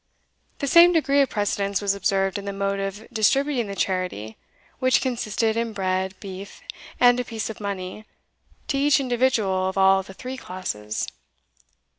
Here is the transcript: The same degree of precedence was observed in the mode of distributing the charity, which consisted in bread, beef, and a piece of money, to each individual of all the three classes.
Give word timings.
The 0.57 0.65
same 0.65 0.93
degree 0.93 1.21
of 1.21 1.29
precedence 1.29 1.79
was 1.79 1.93
observed 1.93 2.39
in 2.39 2.45
the 2.45 2.53
mode 2.53 2.79
of 2.79 3.07
distributing 3.13 3.67
the 3.67 3.75
charity, 3.75 4.35
which 4.79 4.99
consisted 4.99 5.55
in 5.55 5.73
bread, 5.73 6.15
beef, 6.19 6.59
and 6.99 7.19
a 7.19 7.23
piece 7.23 7.51
of 7.51 7.59
money, 7.61 8.05
to 8.69 8.79
each 8.79 8.99
individual 8.99 9.69
of 9.69 9.77
all 9.77 10.01
the 10.01 10.15
three 10.15 10.37
classes. 10.37 11.07